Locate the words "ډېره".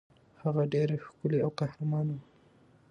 0.73-0.95